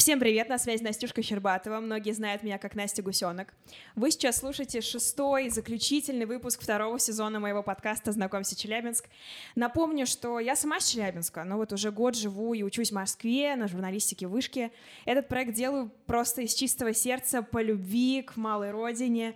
[0.00, 1.78] Всем привет, на связи Настюшка Щербатова.
[1.78, 3.52] Многие знают меня как Настя Гусенок.
[3.96, 9.10] Вы сейчас слушаете шестой заключительный выпуск второго сезона моего подкаста «Знакомься, Челябинск».
[9.56, 13.56] Напомню, что я сама с Челябинска, но вот уже год живу и учусь в Москве
[13.56, 14.72] на журналистике в Вышке.
[15.04, 19.34] Этот проект делаю просто из чистого сердца, по любви к малой родине,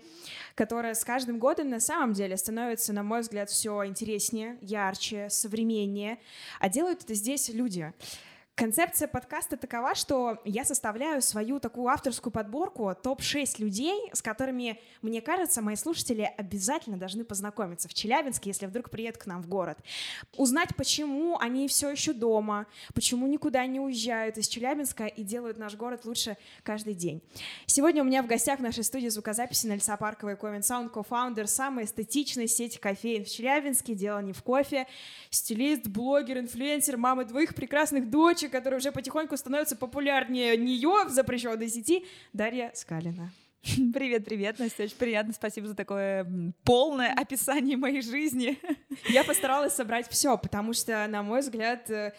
[0.54, 6.20] которая с каждым годом на самом деле становится, на мой взгляд, все интереснее, ярче, современнее.
[6.58, 7.92] А делают это здесь люди—
[8.56, 15.20] Концепция подкаста такова, что я составляю свою такую авторскую подборку топ-6 людей, с которыми, мне
[15.20, 19.78] кажется, мои слушатели обязательно должны познакомиться в Челябинске, если вдруг приедут к нам в город.
[20.36, 25.74] Узнать, почему они все еще дома, почему никуда не уезжают из Челябинска и делают наш
[25.74, 27.22] город лучше каждый день.
[27.66, 31.86] Сегодня у меня в гостях в нашей студии звукозаписи на Лесопарковой Comment Sound кофаундер самой
[31.86, 34.86] эстетичной сети кофеин в Челябинске, дело не в кофе,
[35.30, 41.10] стилист, блогер, инфлюенсер, мама двоих прекрасных дочек, девочек, которая уже потихоньку становится популярнее нее в
[41.10, 43.30] запрещенной сети, Дарья Скалина.
[43.94, 48.58] Привет, привет, Настя, очень приятно, спасибо за такое полное описание моей жизни.
[49.08, 52.12] Я постаралась собрать все, потому что, на мой взгляд, э,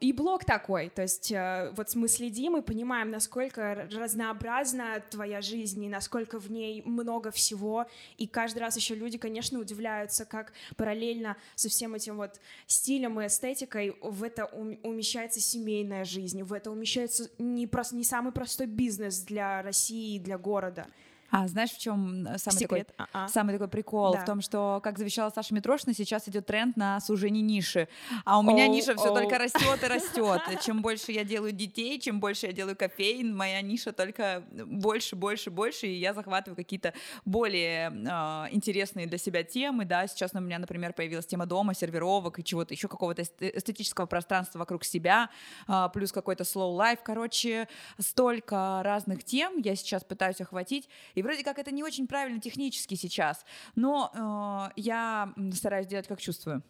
[0.00, 5.82] и блог такой, то есть э, вот мы следим и понимаем, насколько разнообразна твоя жизнь
[5.82, 7.86] и насколько в ней много всего,
[8.16, 13.26] и каждый раз еще люди, конечно, удивляются, как параллельно со всем этим вот стилем и
[13.26, 19.20] эстетикой в это умещается семейная жизнь, в это умещается не, просто, не самый простой бизнес
[19.22, 20.86] для России и для города.
[21.32, 22.88] А знаешь, в чем самый Секрет.
[22.88, 23.26] такой, А-а.
[23.26, 24.12] самый такой прикол?
[24.12, 24.20] Да.
[24.20, 27.88] В том, что, как завещала Саша Митрошина, сейчас идет тренд на сужение ниши.
[28.26, 29.14] А у меня oh, ниша все oh.
[29.14, 30.42] только растет и растет.
[30.62, 35.50] Чем больше я делаю детей, чем больше я делаю кофеин, моя ниша только больше, больше,
[35.50, 36.92] больше, и я захватываю какие-то
[37.24, 39.86] более э, интересные для себя темы.
[39.86, 44.58] Да, сейчас у меня, например, появилась тема дома, сервировок и чего-то еще какого-то эстетического пространства
[44.58, 45.30] вокруг себя,
[45.66, 46.98] э, плюс какой-то slow life.
[47.02, 47.68] Короче,
[47.98, 50.90] столько разных тем я сейчас пытаюсь охватить.
[51.14, 53.44] И вроде как это не очень правильно технически сейчас,
[53.74, 56.62] но э, я стараюсь делать, как чувствую.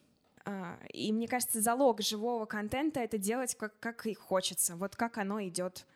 [0.44, 5.18] А, и мне кажется, залог живого контента это делать как, как и хочется, вот как
[5.18, 5.86] оно идет.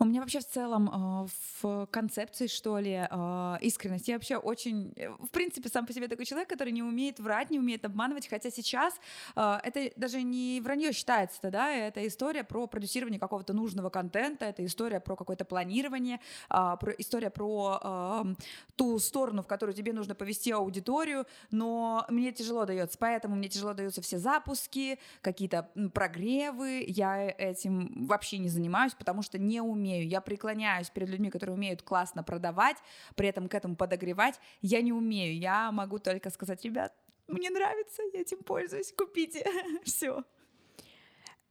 [0.00, 1.28] У меня вообще в целом э,
[1.62, 4.08] в концепции, что ли, э, искренность.
[4.08, 7.50] Я вообще очень, э, в принципе, сам по себе такой человек, который не умеет врать,
[7.50, 8.94] не умеет обманывать, хотя сейчас
[9.36, 15.00] это даже не вранье считается, да, это история про продюсирование какого-то нужного контента, это история
[15.00, 18.36] про какое-то планирование, про, история про эм,
[18.76, 23.74] ту сторону, в которую тебе нужно повести аудиторию, но мне тяжело дается, поэтому мне тяжело
[23.74, 30.08] даются все запуски, какие-то прогревы, я этим вообще не занимаюсь, потому что не умею умею.
[30.08, 32.76] Я преклоняюсь перед людьми, которые умеют классно продавать,
[33.14, 34.40] при этом к этому подогревать.
[34.62, 35.38] Я не умею.
[35.38, 36.92] Я могу только сказать, ребят,
[37.28, 39.44] мне нравится, я этим пользуюсь, купите.
[39.84, 40.24] Все.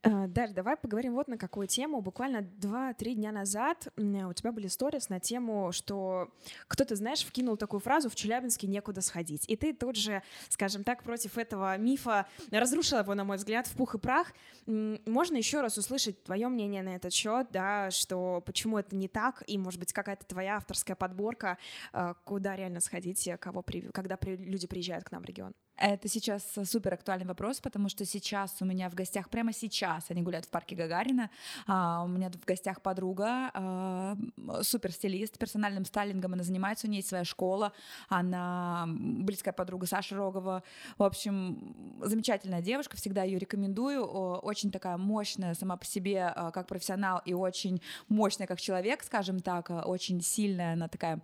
[0.04, 2.00] Э, Даша, давай поговорим вот на какую тему.
[2.02, 6.30] Буквально 2-3 дня назад у тебя были сторис на тему, что
[6.68, 9.48] кто-то, знаешь, вкинул такую фразу «в Челябинске некуда сходить».
[9.48, 13.74] И ты тут же, скажем так, против этого мифа разрушила его, на мой взгляд, в
[13.76, 14.32] пух и прах.
[14.66, 19.42] Можно еще раз услышать твое мнение на этот счет, да, что почему это не так,
[19.46, 21.56] и, может быть, какая-то твоя авторская подборка,
[21.92, 23.80] э, куда реально сходить, кого при...
[23.92, 24.36] когда при...
[24.36, 25.54] люди приезжают к нам в регион?
[25.76, 30.22] Это сейчас супер актуальный вопрос, потому что сейчас у меня в гостях, прямо сейчас они
[30.22, 31.30] гуляют в парке Гагарина,
[31.66, 34.16] а, у меня в гостях подруга, а,
[34.62, 37.72] супер стилист, персональным стайлингом она занимается, у нее есть своя школа,
[38.08, 40.62] она близкая подруга Саша Рогова,
[40.96, 46.68] в общем, замечательная девушка, всегда ее рекомендую, очень такая мощная сама по себе а, как
[46.68, 51.20] профессионал и очень мощная как человек, скажем так, а, очень сильная, она такая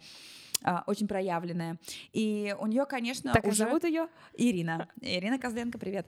[0.63, 1.79] а, очень проявленная.
[2.13, 3.65] И у нее, конечно, так уже...
[3.65, 4.89] зовут ее Ирина.
[5.01, 6.07] Ирина Козленко, привет.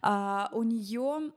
[0.00, 1.32] А, у нее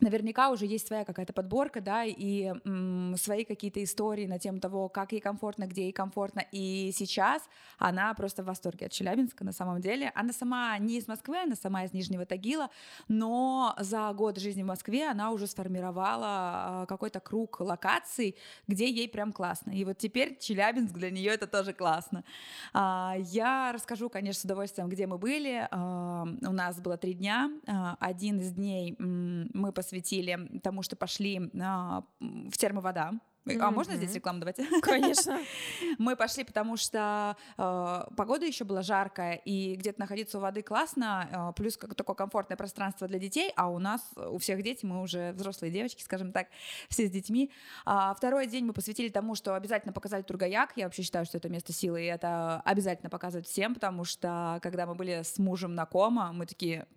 [0.00, 4.88] наверняка уже есть своя какая-то подборка, да, и м, свои какие-то истории на тему того,
[4.88, 6.44] как ей комфортно, где ей комфортно.
[6.52, 7.42] И сейчас
[7.78, 10.12] она просто в восторге от Челябинска на самом деле.
[10.14, 12.70] Она сама не из Москвы, она сама из Нижнего Тагила,
[13.08, 18.36] но за год жизни в Москве она уже сформировала а, какой-то круг локаций,
[18.68, 19.70] где ей прям классно.
[19.70, 22.24] И вот теперь Челябинск для нее это тоже классно.
[22.72, 25.66] А, я расскажу, конечно, с удовольствием, где мы были.
[25.70, 27.50] А, у нас было три дня.
[27.98, 33.12] Один из дней мы посвятили посвятили тому, что пошли а, в термовода.
[33.46, 33.58] Mm-hmm.
[33.60, 34.56] А можно здесь рекламу давать?
[34.82, 35.38] Конечно.
[35.98, 41.28] Мы пошли, потому что э, погода еще была жаркая, и где-то находиться у воды классно,
[41.30, 45.00] э, плюс как такое комфортное пространство для детей, а у нас, у всех дети, мы
[45.00, 46.48] уже взрослые девочки, скажем так,
[46.88, 47.52] все с детьми.
[47.84, 50.72] А второй день мы посвятили тому, что обязательно показали Тургаяк.
[50.74, 54.86] Я вообще считаю, что это место силы, и это обязательно показывать всем, потому что когда
[54.86, 56.88] мы были с мужем на кома, мы такие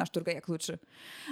[0.00, 0.80] наш тургаяк лучше.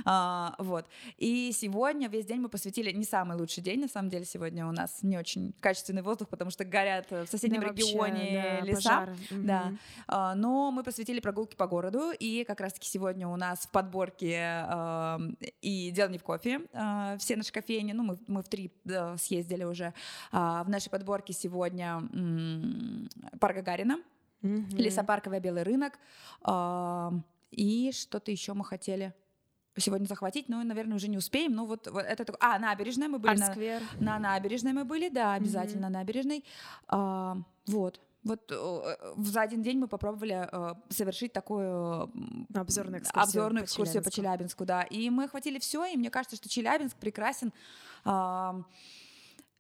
[0.05, 0.87] А, вот.
[1.17, 4.73] И сегодня весь день мы посвятили, не самый лучший день, на самом деле, сегодня у
[4.73, 8.89] нас не очень качественный воздух, потому что горят в соседнем да, регионе вообще, да, леса.
[8.89, 9.17] Пожары.
[9.31, 9.67] Да.
[9.67, 9.79] Угу.
[10.09, 14.67] А, но мы посвятили прогулки по городу, и как раз-таки сегодня у нас в подборке
[14.69, 15.19] э,
[15.63, 19.17] и «Дело не в кофе», э, все наши кофейни, ну, мы, мы в три э,
[19.17, 19.95] съездили уже,
[20.33, 23.99] э, в нашей подборке сегодня э, парк Гагарина,
[24.43, 24.65] угу.
[24.73, 25.99] лесопарковый белый рынок,
[26.47, 27.11] э,
[27.51, 29.15] и что-то еще мы хотели
[29.77, 31.55] сегодня захватить, но, наверное, уже не успеем.
[31.55, 32.35] Ну, вот, вот это...
[32.41, 33.37] А, набережная мы были.
[33.39, 33.55] На,
[34.01, 35.91] на набережной мы были, да, обязательно mm-hmm.
[35.91, 36.45] набережной.
[36.89, 37.37] А,
[37.67, 38.01] вот.
[38.25, 42.11] Вот э, за один день мы попробовали э, совершить такую
[42.53, 44.65] обзорную экскурсию, обзорную экскурсию по, Челябинску.
[44.65, 44.83] по Челябинску, да.
[44.83, 47.53] И мы охватили все, и мне кажется, что Челябинск прекрасен.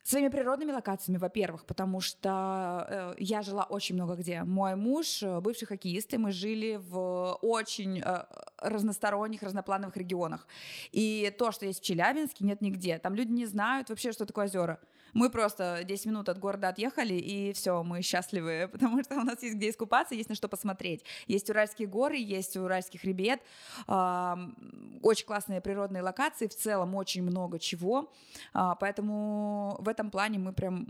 [0.08, 4.42] Своими природными локациями, во-первых, потому что э, я жила очень много где.
[4.42, 8.24] Мой муж э, бывший хоккеист, и мы жили в очень э,
[8.56, 10.48] разносторонних, разноплановых регионах.
[10.92, 12.98] И то, что есть в Челябинске, нет нигде.
[12.98, 14.80] Там люди не знают вообще, что такое озера.
[15.14, 19.42] Мы просто 10 минут от города отъехали, и все, мы счастливы, потому что у нас
[19.42, 21.04] есть где искупаться, есть на что посмотреть.
[21.26, 23.40] Есть Уральские горы, есть Уральский хребет,
[23.86, 28.10] очень классные природные локации, в целом очень много чего,
[28.52, 30.86] а, поэтому в этом плане мы прям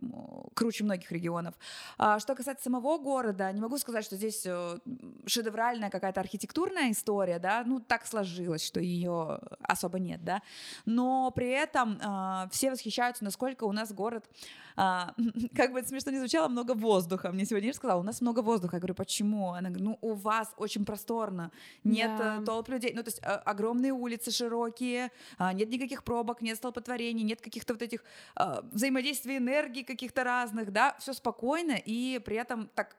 [0.55, 1.55] круче многих регионов.
[1.99, 4.79] А, что касается самого города, не могу сказать, что здесь э,
[5.27, 10.43] шедевральная какая-то архитектурная история, да, ну так сложилось, что ее особо нет, да,
[10.87, 14.25] но при этом а, все восхищаются, насколько у нас город город.
[14.77, 15.15] А,
[15.57, 17.33] как бы это смешно не звучало, много воздуха.
[17.33, 18.77] Мне сегодня сказала, у нас много воздуха.
[18.77, 19.53] Я говорю, почему?
[19.53, 21.51] Она говорит, ну у вас очень просторно,
[21.85, 22.39] нет да.
[22.41, 22.93] Э, толп людей.
[22.95, 27.75] Ну то есть а, огромные улицы широкие, а, нет никаких пробок, нет столпотворений, нет каких-то
[27.75, 32.97] вот этих а, взаимодействий энергии каких-то разных, да, все спокойно и при этом так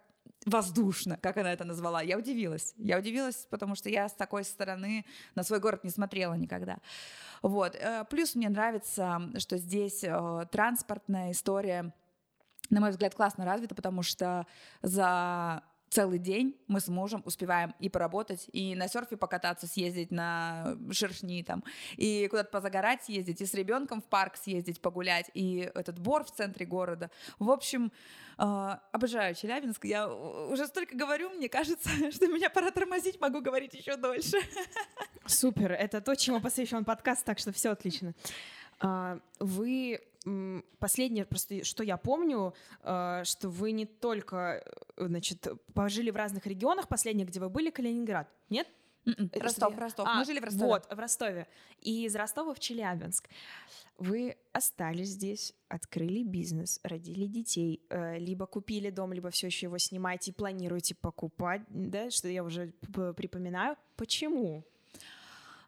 [0.49, 2.01] воздушно, как она это назвала.
[2.01, 2.73] Я удивилась.
[2.77, 5.05] Я удивилась, потому что я с такой стороны
[5.35, 6.77] на свой город не смотрела никогда.
[7.41, 7.75] Вот.
[7.75, 11.93] Э, плюс мне нравится, что здесь э, транспортная история,
[12.69, 14.45] на мой взгляд, классно развита, потому что
[14.81, 20.77] за целый день мы с мужем успеваем и поработать, и на серфе покататься, съездить на
[20.91, 21.63] шершни там,
[21.97, 26.31] и куда-то позагорать съездить, и с ребенком в парк съездить, погулять, и этот бор в
[26.31, 27.09] центре города.
[27.39, 27.91] В общем,
[28.37, 29.85] э, обожаю Челябинск.
[29.85, 34.37] Я уже столько говорю, мне кажется, что меня пора тормозить, могу говорить еще дольше.
[35.25, 38.13] Супер, это то, чему посвящен подкаст, так что все отлично.
[38.79, 40.01] А, вы
[40.79, 44.63] последнее, просто что я помню, а, что вы не только,
[44.97, 48.67] э, значит, пожили в разных регионах, последнее, где вы были, Калининград, нет?
[49.05, 50.07] М-м, Ростов, Ростов.
[50.07, 50.65] А, Мы жили в Ростове.
[50.67, 51.47] Вот, в Ростове.
[51.81, 53.29] И из Ростова в Челябинск.
[53.97, 59.77] Вы остались здесь, открыли бизнес, родили детей, э, либо купили дом, либо все еще его
[59.77, 62.73] снимаете и планируете покупать, да, что я уже
[63.15, 63.77] припоминаю.
[63.95, 64.65] Почему?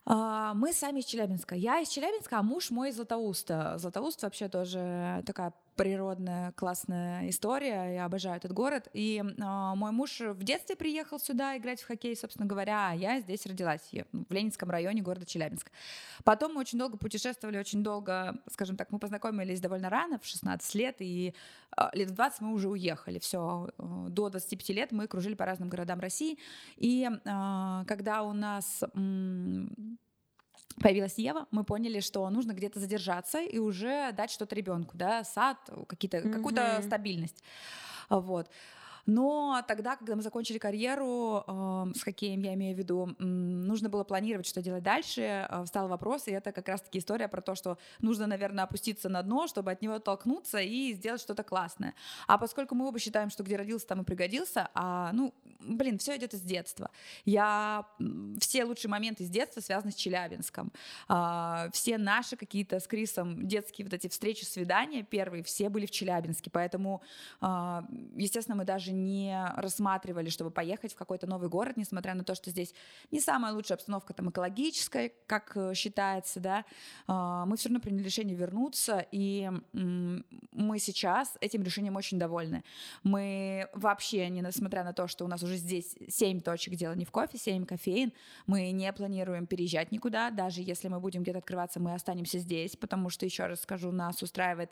[0.05, 1.55] А, мы сами из Челябинска.
[1.55, 3.77] Я из Челябинска, а муж мой из Златоуста.
[3.77, 7.95] Златоуст вообще тоже такая природная классная история.
[7.95, 8.87] Я обожаю этот город.
[8.93, 9.43] И э,
[9.75, 13.81] мой муж в детстве приехал сюда играть в хоккей, собственно говоря, а я здесь родилась,
[14.11, 15.71] в Ленинском районе города Челябинск.
[16.23, 20.75] Потом мы очень долго путешествовали, очень долго, скажем так, мы познакомились довольно рано, в 16
[20.75, 21.33] лет, и
[21.75, 23.17] э, лет в 20 мы уже уехали.
[23.17, 26.37] Все, э, до 25 лет мы кружили по разным городам России.
[26.77, 28.83] И э, когда у нас...
[28.83, 29.65] Э,
[30.79, 35.57] появилась Ева, мы поняли, что нужно где-то задержаться и уже дать что-то ребенку, да, сад,
[35.87, 36.33] какие-то, mm-hmm.
[36.33, 37.43] какую-то стабильность.
[38.09, 38.49] Вот.
[39.05, 44.03] Но тогда, когда мы закончили карьеру э, с хоккеем, я имею в виду, нужно было
[44.03, 45.47] планировать, что делать дальше.
[45.49, 49.21] Э, встал вопрос, и это как раз-таки история про то, что нужно, наверное, опуститься на
[49.23, 51.93] дно, чтобы от него оттолкнуться и сделать что-то классное.
[52.27, 56.17] А поскольку мы оба считаем, что где родился, там и пригодился, а, ну, блин, все
[56.17, 56.91] идет из детства.
[57.25, 57.87] Я
[58.39, 60.71] все лучшие моменты из детства связаны с Челябинском.
[61.07, 65.91] А, все наши какие-то с Крисом детские вот эти встречи, свидания первые, все были в
[65.91, 67.01] Челябинске, поэтому,
[67.39, 72.35] а, естественно, мы даже не рассматривали, чтобы поехать в какой-то новый город, несмотря на то,
[72.35, 72.73] что здесь
[73.11, 76.65] не самая лучшая обстановка там экологическая, как э, считается, да,
[77.07, 82.63] а, мы все равно приняли решение вернуться, и мы сейчас этим решением очень довольны.
[83.03, 87.05] Мы вообще, не несмотря на то, что у нас уже здесь 7 точек дела не
[87.05, 88.11] в кофе, 7 кофеин,
[88.47, 93.09] мы не планируем переезжать никуда, даже если мы будем где-то открываться, мы останемся здесь, потому
[93.09, 94.71] что, еще раз скажу, нас устраивает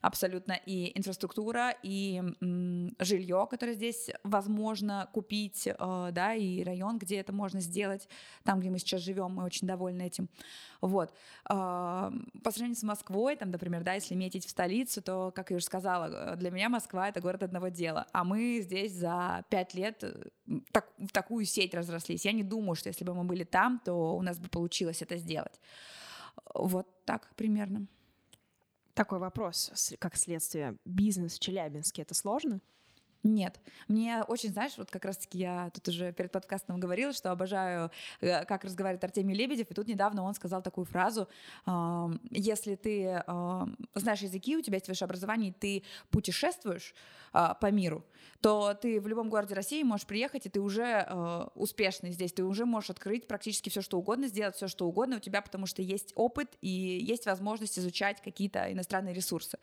[0.00, 2.22] абсолютно и инфраструктура, и
[2.98, 8.08] жилье, которое здесь возможно купить, э, да, и район, где это можно сделать,
[8.44, 10.28] там, где мы сейчас живем, мы очень довольны этим.
[10.80, 11.12] Вот.
[11.48, 12.10] Э,
[12.42, 15.64] по сравнению с Москвой, там, например, да, если метить в столицу, то, как я уже
[15.64, 20.02] сказала, для меня Москва— это город одного дела, а мы здесь за пять лет
[20.72, 22.24] так, в такую сеть разрослись.
[22.24, 25.16] Я не думаю, что если бы мы были там, то у нас бы получилось это
[25.16, 25.60] сделать.
[26.54, 27.86] Вот так примерно.
[29.00, 30.76] Такой вопрос, как следствие.
[30.84, 32.60] Бизнес в Челябинске— это сложно?
[33.22, 33.60] Нет.
[33.88, 38.44] Мне очень, знаешь, вот как раз-таки я тут уже перед подкастом говорила, что обожаю, э,
[38.44, 41.28] как разговаривает Артемий Лебедев, и тут недавно он сказал такую фразу,
[42.30, 43.22] если ты
[43.94, 46.94] знаешь языки, у тебя есть высшее образование, и ты путешествуешь
[47.32, 48.04] а, по миру,
[48.40, 52.42] то ты в любом городе России можешь приехать, и ты уже э, успешный здесь, ты
[52.42, 55.80] уже можешь открыть практически все, что угодно, сделать все, что угодно у тебя, потому что
[55.80, 59.58] есть опыт и есть возможность изучать какие-то иностранные ресурсы.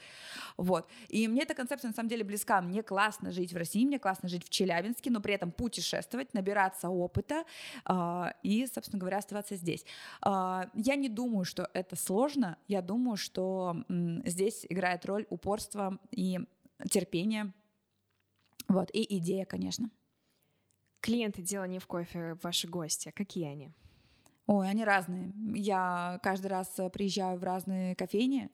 [0.56, 0.88] Вот.
[1.10, 2.62] И мне эта концепция на самом деле близка.
[2.62, 6.90] Мне классно жить в России, мне классно жить в Челябинске, но при этом путешествовать, набираться
[6.90, 7.44] опыта
[7.90, 9.86] э, и, собственно говоря, оставаться здесь.
[10.26, 12.58] Э, я не думаю, что это сложно.
[12.68, 16.40] Я думаю, что м, здесь играет роль упорство и
[16.90, 17.54] терпение
[18.68, 19.90] вот, и идея, конечно.
[21.02, 23.72] Клиенты дела не в кофе, ваши гости, какие они?
[24.46, 25.32] Ой, они разные.
[25.56, 28.50] Я каждый раз приезжаю в разные кофейни,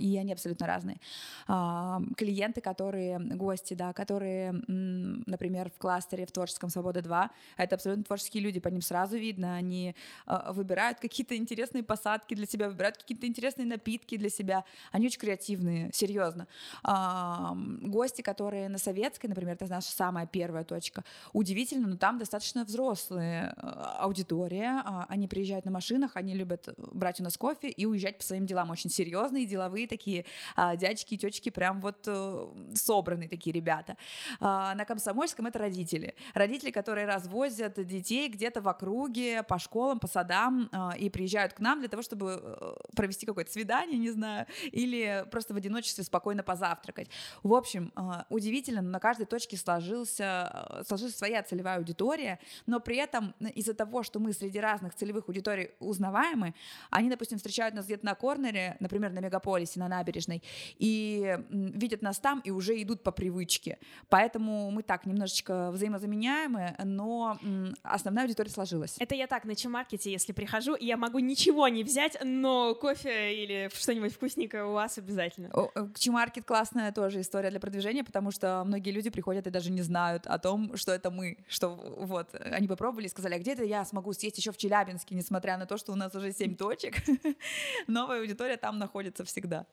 [0.00, 1.00] и они абсолютно разные.
[1.46, 8.04] А, клиенты, которые, гости, да, которые, например, в кластере в творческом «Свобода 2», это абсолютно
[8.04, 9.94] творческие люди, по ним сразу видно, они
[10.26, 15.20] а, выбирают какие-то интересные посадки для себя, выбирают какие-то интересные напитки для себя, они очень
[15.20, 16.48] креативные, серьезно.
[16.82, 22.64] А, гости, которые на Советской, например, это наша самая первая точка, удивительно, но там достаточно
[22.64, 27.84] взрослые а, аудитория, а, они приезжают на машинах, они любят брать у нас кофе и
[27.84, 30.24] уезжать по своим делам, очень серьезные, деловые такие
[30.56, 33.96] а, дядечки и тетечки, прям вот э, собранные такие ребята.
[34.40, 36.14] А, на Комсомольском это родители.
[36.34, 41.60] Родители, которые развозят детей где-то в округе, по школам, по садам а, и приезжают к
[41.60, 46.42] нам для того, чтобы э, провести какое-то свидание, не знаю, или просто в одиночестве спокойно
[46.42, 47.08] позавтракать.
[47.42, 52.80] В общем, а, удивительно, но на каждой точке сложился, э, сложилась своя целевая аудитория, но
[52.80, 56.54] при этом из-за того, что мы среди разных целевых аудиторий узнаваемы,
[56.90, 60.42] они, допустим, встречают нас где-то на корнере, например, на мегаполисе, мегаполисе, на набережной,
[60.78, 63.78] и видят нас там и уже идут по привычке.
[64.08, 67.38] Поэтому мы так немножечко взаимозаменяемы, но
[67.82, 68.96] основная аудитория сложилась.
[68.98, 73.70] Это я так на чемаркете, если прихожу, я могу ничего не взять, но кофе или
[73.74, 75.50] что-нибудь вкусненькое у вас обязательно.
[75.74, 79.82] Э, чемаркет классная тоже история для продвижения, потому что многие люди приходят и даже не
[79.82, 83.64] знают о том, что это мы, что вот они попробовали и сказали, а где это
[83.64, 86.96] я смогу съесть еще в Челябинске, несмотря на то, что у нас уже семь точек.
[87.86, 89.66] Новая аудитория там находится всегда.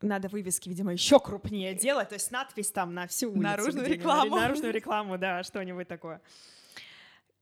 [0.00, 3.42] Надо вывески, видимо, еще крупнее делать, то есть надпись там на всю улицу.
[3.42, 4.36] Наружную рекламу.
[4.36, 6.20] Наружную рекламу, да, что-нибудь такое.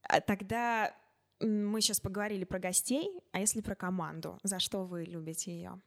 [0.02, 0.94] А тогда
[1.40, 5.80] мы сейчас поговорили про гостей, а если про команду, за что вы любите ее?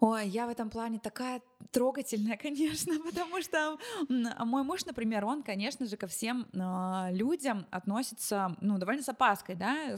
[0.00, 1.40] Ой, я в этом плане такая
[1.74, 3.76] трогательная, конечно, потому что
[4.08, 9.56] мой муж, например, он, конечно же, ко всем э, людям относится, ну, довольно с опаской,
[9.56, 9.96] да,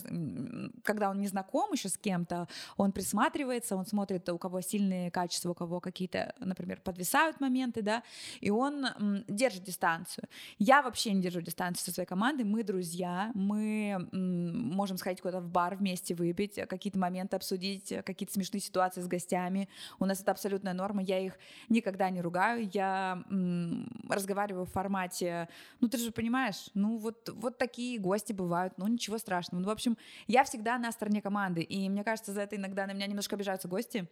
[0.83, 5.51] когда он не знаком еще с кем-то, он присматривается, он смотрит, у кого сильные качества,
[5.51, 8.03] у кого какие-то, например, подвисают моменты, да,
[8.41, 8.87] и он
[9.29, 10.29] держит дистанцию.
[10.59, 15.51] Я вообще не держу дистанцию со своей командой, мы друзья, мы можем сходить куда-то в
[15.51, 19.69] бар вместе выпить, какие-то моменты обсудить, какие-то смешные ситуации с гостями,
[19.99, 21.35] у нас это абсолютная норма, я их
[21.69, 25.49] никогда не ругаю, я м, разговариваю в формате,
[25.81, 29.63] ну ты же понимаешь, ну вот, вот такие гости бывают, ну ничего страшного.
[29.63, 29.97] Ну, в общем,
[30.27, 33.69] я всегда на стороне команды, и мне кажется, за это иногда на меня немножко обижаются
[33.69, 34.09] гости,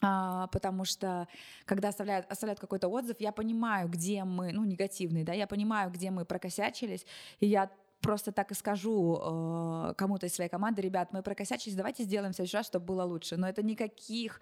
[0.00, 1.26] а, потому что
[1.64, 6.10] когда оставляют, оставляют какой-то отзыв, я понимаю, где мы, ну, негативный, да, я понимаю, где
[6.10, 7.04] мы прокосячились,
[7.40, 12.04] и я просто так и скажу э, кому-то из своей команды, ребят, мы прокосячились, давайте
[12.04, 13.36] сделаем в следующий раз, чтобы было лучше.
[13.36, 14.40] Но это никаких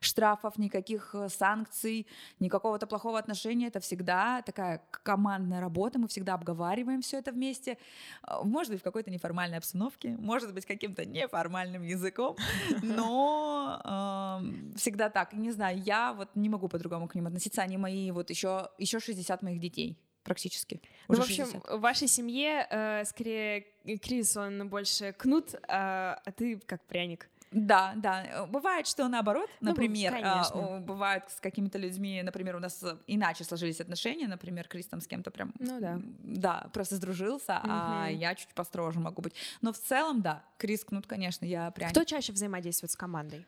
[0.00, 2.06] штрафов, никаких э, санкций,
[2.40, 3.68] никакого-то плохого отношения.
[3.68, 7.78] Это всегда такая командная работа, мы всегда обговариваем все это вместе.
[8.22, 12.36] А, может быть, в какой-то неформальной обстановке, может быть, каким-то неформальным языком,
[12.82, 15.32] но э, всегда так.
[15.32, 17.62] Не знаю, я вот не могу по-другому к ним относиться.
[17.62, 20.80] Они мои вот еще, еще 60 моих детей практически.
[21.08, 21.70] Ну, в общем, 60.
[21.70, 23.66] в вашей семье э, скорее
[24.02, 27.28] Крис, он больше кнут, а, а ты как пряник.
[27.50, 28.24] Да, да.
[28.24, 30.14] Э, бывает, что наоборот, ну, например,
[30.54, 35.06] ну, бывает с какими-то людьми, например, у нас иначе сложились отношения, например, Крис там с
[35.06, 37.70] кем-то прям, ну да, да, просто сдружился, угу.
[37.70, 39.34] а я чуть построже могу быть.
[39.60, 41.90] Но в целом, да, Крис Кнут, конечно, я прям.
[41.90, 43.46] Кто чаще взаимодействует с командой?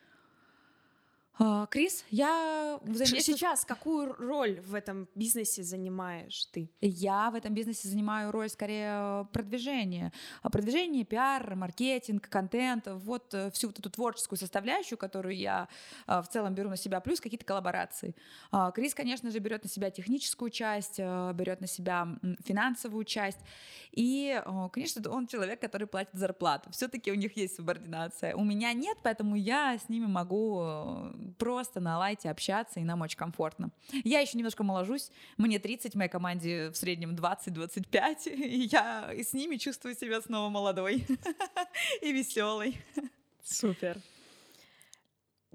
[1.42, 3.38] А, Крис, я взаимодействую...
[3.38, 6.70] Сейчас какую роль в этом бизнесе занимаешь ты?
[6.82, 10.12] Я в этом бизнесе занимаю роль скорее продвижения.
[10.42, 15.68] Продвижение, пиар, маркетинг, контент, вот э, всю вот эту творческую составляющую, которую я
[16.06, 18.14] а, в целом беру на себя, плюс какие-то коллаборации.
[18.50, 22.06] А, Крис, конечно же, берет на себя техническую часть, э, берет на себя
[22.44, 23.38] финансовую часть.
[23.92, 24.42] И,
[24.72, 26.70] конечно, он человек, который платит зарплату.
[26.70, 28.36] Все-таки у них есть субординация.
[28.36, 33.00] У меня нет, поэтому я с ними могу э, просто на лайте общаться, и нам
[33.00, 33.70] очень комфортно.
[34.04, 39.32] Я еще немножко моложусь, мне 30, в моей команде в среднем 20-25, и я с
[39.32, 41.06] ними чувствую себя снова молодой
[42.02, 42.80] и веселой.
[43.44, 43.98] Супер.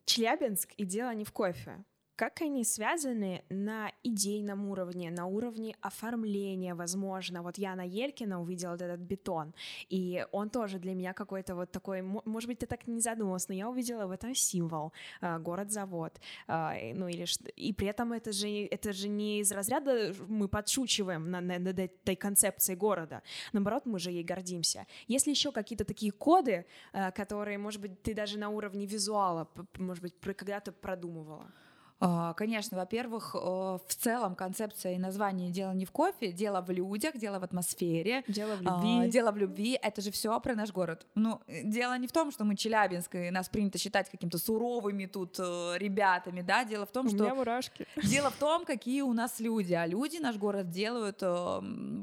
[0.05, 1.83] Челябинск и дело не в кофе.
[2.15, 7.41] Как они связаны на идейном уровне, на уровне оформления, возможно.
[7.41, 9.53] Вот я на Елькина увидела вот этот бетон,
[9.89, 13.55] и он тоже для меня какой-то вот такой, может быть, ты так не задумывался, но
[13.55, 16.21] я увидела в этом символ, э, город-завод.
[16.47, 17.25] Э, ну или
[17.57, 22.15] и при этом это же, это же не из разряда мы подшучиваем над, над этой
[22.15, 23.23] концепцией города.
[23.51, 24.87] Наоборот, мы же ей гордимся.
[25.07, 29.49] Есть ли еще какие-то такие коды, э, которые, может быть, ты даже на уровне визуала,
[29.77, 31.51] может быть, когда-то продумывала?
[31.99, 37.17] А, конечно, во-первых, в целом концепция и название «Дело не в кофе», «Дело в людях»,
[37.17, 39.09] «Дело в атмосфере», «Дело в любви».
[39.09, 41.05] «Дело в любви»— это же все про наш город.
[41.15, 45.39] Ну, дело не в том, что мы Челябинск, и нас принято считать какими-то суровыми тут
[45.39, 47.17] э, ребятами, да, дело в том, у что...
[47.17, 47.87] У меня мурашки.
[48.03, 51.61] Дело в том, какие у нас люди, а люди наш город делают э,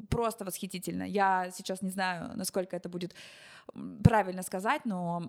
[0.09, 1.03] просто восхитительно.
[1.03, 3.15] Я сейчас не знаю, насколько это будет
[4.03, 5.23] правильно сказать, но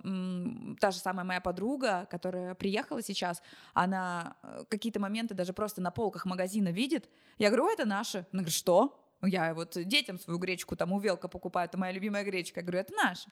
[0.79, 3.41] та же самая моя подруга, которая приехала сейчас,
[3.73, 7.09] она э, какие-то моменты даже просто на полках магазина видит.
[7.37, 8.19] Я говорю, это наше.
[8.31, 9.02] Она говорит, что?
[9.23, 12.59] Я вот детям свою гречку там у Велка покупаю, это моя любимая гречка.
[12.59, 13.25] Я говорю, это наш.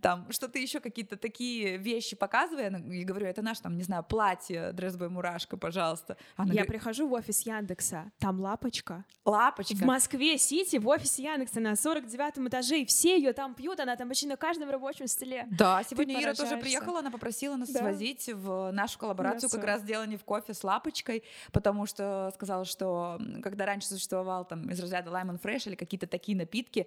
[0.00, 4.72] Там что-то еще какие-то такие вещи показывая, и говорю, это наш, там, не знаю, платье,
[4.72, 6.16] дресс-бой мурашка, пожалуйста.
[6.36, 9.04] Она я говорит, прихожу в офис Яндекса, там лапочка.
[9.24, 9.76] Лапочка.
[9.76, 14.08] В Москве-Сити, в офисе Яндекса на 49 этаже, и все ее там пьют, она там
[14.08, 15.46] почти на каждом рабочем столе.
[15.50, 17.80] Да, сегодня Ира тоже приехала, она попросила нас да.
[17.80, 22.64] свозить в нашу коллаборацию, как раз дело не в кофе с лапочкой, потому что сказала,
[22.64, 26.86] что когда раньше существовал там из разряда Лаймон Lemon Fresh или какие-то такие напитки,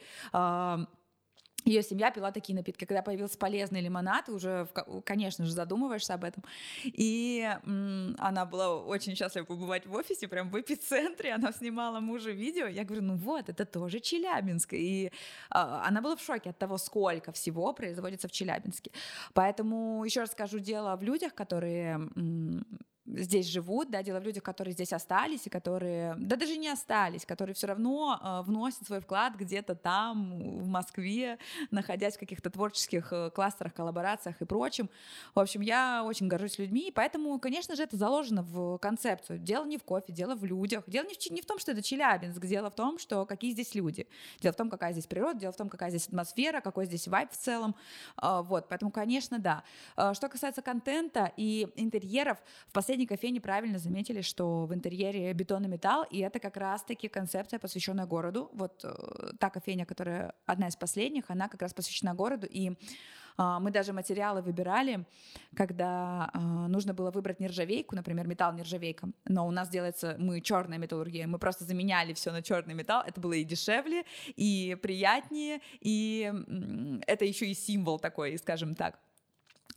[1.65, 2.85] ее семья пила такие напитки.
[2.85, 4.69] Когда появился полезный лимонад, уже,
[5.03, 6.43] конечно же, задумываешься об этом.
[6.85, 11.33] И м, она была очень счастлива побывать в офисе, прям в эпицентре.
[11.33, 12.67] Она снимала мужа видео.
[12.67, 14.73] Я говорю, ну вот, это тоже Челябинск.
[14.73, 15.11] И
[15.49, 18.91] а, она была в шоке от того, сколько всего производится в Челябинске.
[19.33, 22.65] Поэтому еще раз скажу, дело в людях, которые м,
[23.07, 27.25] здесь живут, да, дело в людях, которые здесь остались и которые, да даже не остались,
[27.25, 31.39] которые все равно э, вносят свой вклад где-то там, в Москве,
[31.71, 34.89] находясь в каких-то творческих э, кластерах, коллаборациях и прочем.
[35.33, 39.39] В общем, я очень горжусь людьми, и поэтому, конечно же, это заложено в концепцию.
[39.39, 40.83] Дело не в кофе, дело в людях.
[40.87, 43.73] Дело не в, не в том, что это Челябинск, дело в том, что какие здесь
[43.75, 44.07] люди.
[44.41, 47.31] Дело в том, какая здесь природа, дело в том, какая здесь атмосфера, какой здесь вайб
[47.31, 47.75] в целом.
[48.21, 49.63] Э, вот, поэтому, конечно, да.
[49.95, 55.33] Э, что касается контента и интерьеров, в последние соседней кофейне правильно заметили, что в интерьере
[55.33, 58.49] бетон и металл, и это как раз-таки концепция, посвященная городу.
[58.53, 62.71] Вот э, та кофейня, которая одна из последних, она как раз посвящена городу, и
[63.37, 65.05] э, мы даже материалы выбирали,
[65.55, 70.79] когда э, нужно было выбрать нержавейку, например, металл нержавейка, но у нас делается, мы черная
[70.79, 74.05] металлургия, мы просто заменяли все на черный металл, это было и дешевле,
[74.37, 76.33] и приятнее, и
[77.05, 78.99] это еще и символ такой, скажем так.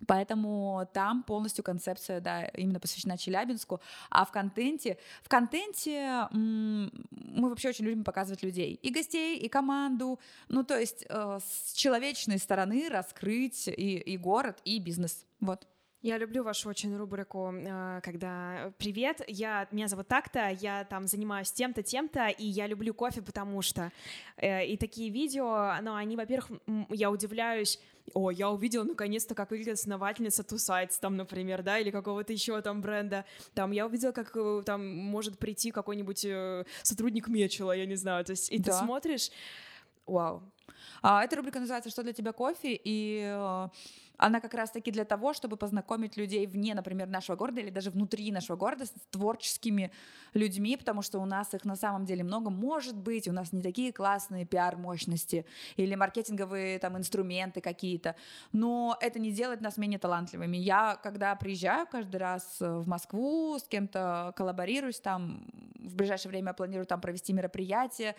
[0.06, 3.80] Поэтому там полностью концепция, да, именно посвящена Челябинску.
[4.10, 8.74] А в контенте, в контенте мы вообще очень любим показывать людей.
[8.74, 10.18] И гостей, и команду.
[10.48, 15.24] Ну, то есть э, с человечной стороны раскрыть и, и город, и бизнес.
[15.40, 15.66] Вот.
[16.02, 21.52] Я люблю вашу очень рубрику, э, когда «Привет, я, меня зовут так-то, я там занимаюсь
[21.52, 23.92] тем-то, тем-то, и я люблю кофе, потому что...»
[24.38, 26.58] э, И такие видео, ну, они, во-первых,
[26.88, 27.78] я удивляюсь,
[28.14, 32.80] о, я увидела наконец-то, как выглядит основательница Sides, там, например, да, или какого-то еще там
[32.80, 33.26] бренда.
[33.52, 36.26] Там я увидела, как э, там может прийти какой-нибудь
[36.82, 38.24] сотрудник Мечела, я не знаю.
[38.24, 38.72] То есть, и да.
[38.72, 39.30] ты смотришь,
[40.06, 40.42] вау.
[41.02, 43.68] А, эта рубрика называется «Что для тебя кофе?» и
[44.20, 48.30] она как раз-таки для того, чтобы познакомить людей вне, например, нашего города или даже внутри
[48.30, 49.90] нашего города с творческими
[50.34, 52.50] людьми, потому что у нас их на самом деле много.
[52.50, 58.14] Может быть, у нас не такие классные пиар-мощности или маркетинговые там инструменты какие-то,
[58.52, 60.58] но это не делает нас менее талантливыми.
[60.58, 66.84] Я, когда приезжаю каждый раз в Москву, с кем-то коллаборируюсь, там в ближайшее время планирую
[66.84, 68.14] там провести мероприятие,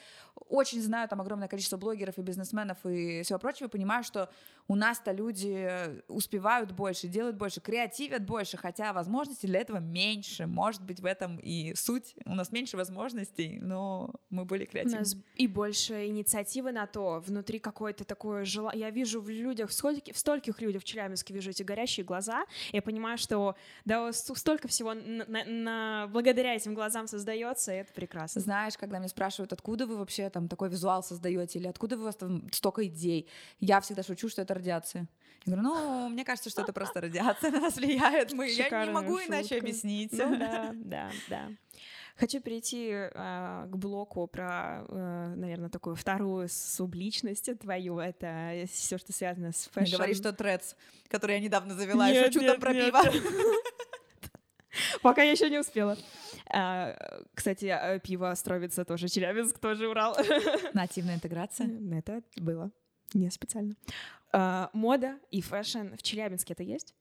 [0.49, 4.31] очень знаю там огромное количество блогеров и бизнесменов и всего прочего, понимаю, что
[4.67, 10.47] у нас-то люди успевают больше, делают больше, креативят больше, хотя возможностей для этого меньше.
[10.47, 12.15] Может быть, в этом и суть.
[12.25, 14.97] У нас меньше возможностей, но мы были креативны.
[14.97, 18.81] У нас и больше инициативы на то, внутри какое-то такое желание.
[18.81, 22.45] Я вижу в людях, в стольких, в стольких людях в Челябинске вижу эти горящие глаза,
[22.71, 27.93] я понимаю, что да, столько всего на, на, на, благодаря этим глазам создается, и это
[27.93, 28.41] прекрасно.
[28.41, 32.15] Знаешь, когда меня спрашивают, откуда вы вообще там такой визуал создаете, или откуда у вас
[32.15, 33.27] там столько идей,
[33.59, 35.07] я всегда шучу, что это радиация.
[35.45, 38.33] Я говорю, ну, мне кажется, что это просто радиация на нас влияет.
[38.33, 39.27] Мы, я не могу шутка.
[39.27, 40.11] иначе объяснить.
[40.13, 41.49] Ну, да, да, да.
[42.17, 47.99] Хочу перейти э, к блоку про, э, наверное, такую вторую субличность твою.
[47.99, 49.91] Это все, что связано с fashion.
[49.91, 50.75] Не говори, что Threads,
[51.07, 52.85] который я недавно завела, нет, и шучу нет, там про нет.
[52.85, 53.01] пиво.
[55.01, 55.97] Пока я еще не успела.
[56.53, 56.95] А,
[57.33, 60.15] кстати, э, пиво строится тоже Челябинск, тоже Урал.
[60.73, 61.69] Нативная интеграция.
[61.91, 62.71] Это было
[63.13, 63.75] не специально.
[64.33, 66.93] А, мода и fashion в Челябинске это есть?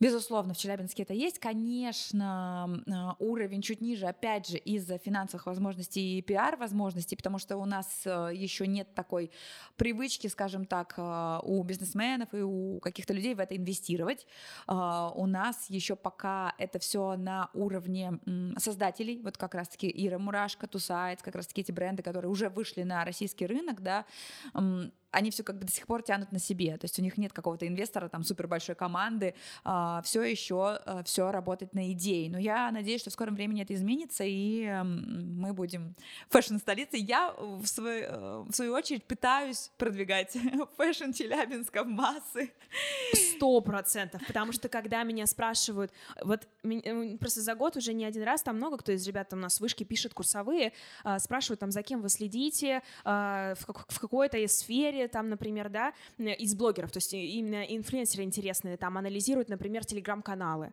[0.00, 1.38] Безусловно, в Челябинске это есть.
[1.38, 7.66] Конечно, а, уровень чуть ниже, опять же, из-за финансовых возможностей и пиар-возможностей, потому что у
[7.66, 9.30] нас э, еще нет такой
[9.76, 14.26] привычки, скажем так, э, у бизнесменов и у каких-то людей в это инвестировать.
[14.66, 18.18] А, у нас еще пока это все на уровне
[18.56, 23.04] создателей, вот как раз-таки Ира Мурашка, Тусайц, как раз-таки эти бренды, которые уже вышли на
[23.04, 24.06] российский рынок, да,
[25.10, 27.32] они все как бы до сих пор тянут на себе, то есть у них нет
[27.32, 32.30] какого-то инвестора, там супер большой команды, а, все еще а, все работает на идее.
[32.30, 35.94] Но я надеюсь, что в скором времени это изменится и мы будем
[36.28, 37.00] fashion-столицей.
[37.00, 40.36] Я в, свой, э, в свою очередь пытаюсь продвигать
[40.76, 42.52] fashion Челябинска в массы.
[43.12, 45.92] Сто процентов, потому что когда меня спрашивают,
[46.22, 49.40] вот э, просто за год уже не один раз, там много кто из ребят там
[49.40, 50.72] у нас вышки пишет курсовые,
[51.04, 55.92] а, спрашивают там, за кем вы следите, а, в какой-то сфере, истории, там, например, да,
[56.18, 60.72] из блогеров, то есть именно инфлюенсеры интересные, там, анализируют, например, телеграм-каналы.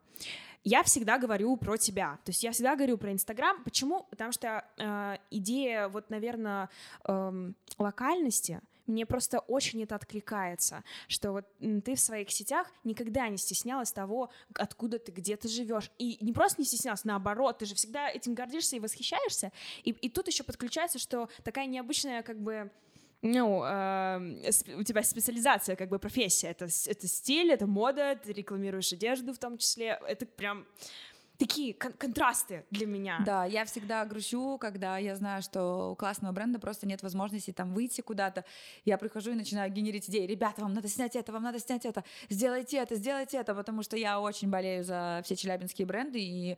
[0.63, 3.63] Я всегда говорю про тебя, то есть я всегда говорю про Инстаграм.
[3.63, 4.05] Почему?
[4.09, 6.69] Потому что э, идея, вот, наверное,
[7.07, 13.37] э, локальности, мне просто очень это откликается, что вот ты в своих сетях никогда не
[13.37, 15.91] стеснялась того, откуда ты, где ты живешь.
[15.99, 19.51] И не просто не стеснялась, наоборот, ты же всегда этим гордишься и восхищаешься.
[19.83, 22.71] И, и тут еще подключается, что такая необычная как бы
[23.21, 28.93] ну, э, у тебя специализация, как бы профессия, это, это стиль, это мода, ты рекламируешь
[28.93, 30.65] одежду в том числе, это прям
[31.37, 33.21] такие кон- контрасты для меня.
[33.25, 37.73] Да, я всегда грущу, когда я знаю, что у классного бренда просто нет возможности там
[37.73, 38.45] выйти куда-то.
[38.85, 40.25] Я прихожу и начинаю генерить идеи.
[40.25, 43.97] Ребята, вам надо снять это, вам надо снять это, сделайте это, сделайте это, потому что
[43.97, 46.57] я очень болею за все челябинские бренды и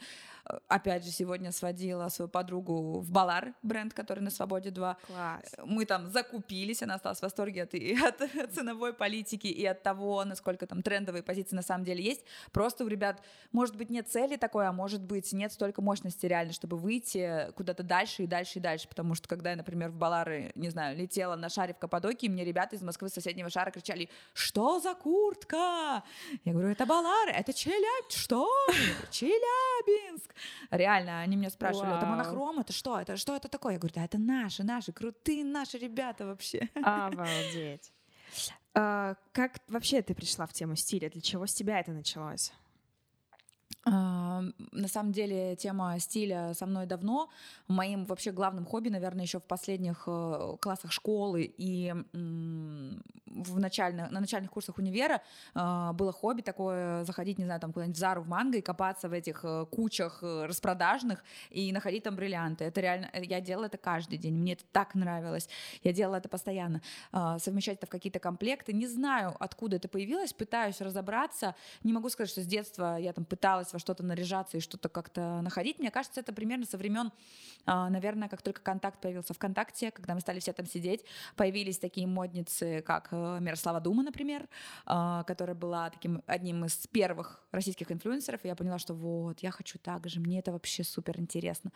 [0.68, 4.98] опять же, сегодня сводила свою подругу в Балар, бренд, который на Свободе 2.
[5.08, 5.56] Класс.
[5.66, 8.22] Мы там закупились, она осталась в восторге от, и от
[8.54, 12.24] ценовой политики и от того, насколько там трендовые позиции на самом деле есть.
[12.52, 16.54] Просто у ребят, может быть, нет цели такой, а может быть, нет столько мощности реально,
[16.54, 18.88] чтобы выйти куда-то дальше и дальше и дальше.
[18.88, 22.46] Потому что, когда я, например, в Балары, не знаю, летела на шаре в Каппадокии, мне
[22.46, 26.04] ребята из Москвы соседнего шара кричали, что за куртка?
[26.46, 28.48] Я говорю, это Балары, это Челябинск, что?
[29.10, 30.36] Челябинск.
[30.70, 33.00] Реально, они меня спрашивали, это монохром, это что?
[33.00, 33.74] Это что это такое?
[33.74, 36.70] Я говорю, да, это наши, наши, крутые наши ребята вообще.
[36.76, 37.92] Обалдеть.
[38.76, 41.10] А, как вообще ты пришла в тему стиля?
[41.10, 42.54] Для чего с тебя это началось?
[43.90, 47.30] На самом деле тема стиля со мной давно.
[47.68, 54.20] Моим вообще главным хобби, наверное, еще в последних э, классах школы и в начальных, на
[54.20, 55.22] начальных курсах универа
[55.56, 59.10] э, было хобби такое заходить, не знаю, там куда-нибудь в Зару, в Манго и копаться
[59.10, 62.66] в этих э, кучах распродажных и находить там бриллианты.
[62.66, 65.50] Это реально, я делала это каждый день, мне это так нравилось.
[65.84, 66.82] Я делала это постоянно.
[67.12, 68.74] Совмещать это в какие-то комплекты.
[68.74, 71.56] Не знаю, откуда это появилось, пытаюсь разобраться.
[71.84, 75.42] Не могу сказать, что с детства я там пыталась во что-то наряжаться и что-то как-то
[75.42, 75.80] находить.
[75.80, 77.12] Мне кажется, это примерно со времен,
[77.66, 81.04] а, наверное, как только контакт появился ВКонтакте, когда мы стали все там сидеть,
[81.36, 84.48] появились такие модницы, как э, Мирослава Дума, например,
[84.86, 89.52] а, которая была таким одним из первых российских инфлюенсеров, и я поняла, что вот, я
[89.52, 91.72] хочу так же, мне это вообще супер интересно.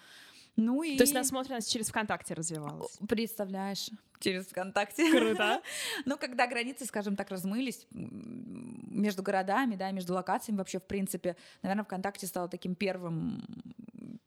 [0.56, 0.98] Ну и...
[0.98, 2.98] То есть насмотренность через ВКонтакте развивалась?
[3.08, 3.89] Представляешь,
[4.20, 5.12] через ВКонтакте.
[5.12, 5.62] Круто.
[6.06, 11.84] ну, когда границы, скажем так, размылись между городами, да, между локациями вообще, в принципе, наверное,
[11.84, 13.44] ВКонтакте стало таким первым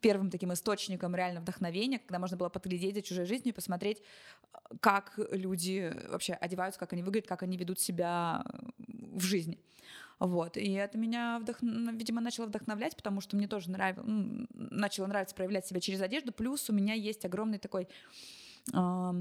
[0.01, 4.03] первым таким источником реально вдохновения, когда можно было подглядеть за чужой жизнью и посмотреть,
[4.81, 8.45] как люди вообще одеваются, как они выглядят, как они ведут себя
[8.79, 9.59] в жизни.
[10.19, 10.57] Вот.
[10.57, 11.57] И это меня, вдох...
[11.61, 13.97] видимо, начало вдохновлять, потому что мне тоже нрав...
[14.05, 16.33] начало нравиться проявлять себя через одежду.
[16.33, 17.89] Плюс у меня есть огромный такой...
[18.75, 19.13] Э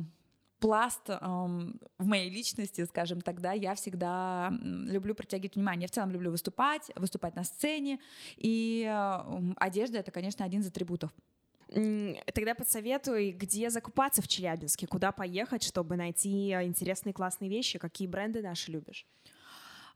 [0.60, 5.84] пласт эм, в моей личности, скажем, тогда я всегда люблю притягивать внимание.
[5.84, 8.00] Я в целом люблю выступать, выступать на сцене,
[8.38, 11.12] и э, одежда— это, конечно, один из атрибутов.
[11.68, 18.42] Тогда подсоветуй, где закупаться в Челябинске, куда поехать, чтобы найти интересные классные вещи, какие бренды
[18.42, 19.06] наши любишь?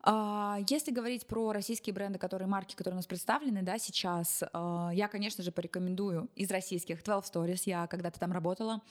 [0.02, 4.92] А, если говорить про российские бренды, которые марки, которые у нас представлены, да, сейчас, а,
[4.94, 7.64] я, конечно же, порекомендую из российских 12 Stories.
[7.66, 8.82] Я когда-то там работала.